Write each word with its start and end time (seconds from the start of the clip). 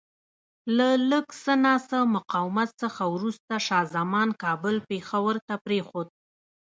له 0.77 0.87
لږ 1.11 1.25
څه 1.43 1.53
ناڅه 1.65 1.97
مقاومت 2.15 2.69
څخه 2.81 3.03
وروسته 3.15 3.53
شاه 3.67 3.85
زمان 3.95 4.29
کابل 4.43 4.75
پېښور 4.89 5.35
ته 5.47 5.55
پرېښود. 5.65 6.07